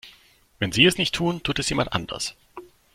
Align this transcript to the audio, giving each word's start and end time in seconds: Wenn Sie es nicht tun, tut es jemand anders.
Wenn 0.57 0.71
Sie 0.71 0.85
es 0.87 0.97
nicht 0.97 1.13
tun, 1.13 1.43
tut 1.43 1.59
es 1.59 1.69
jemand 1.69 1.93
anders. 1.93 2.33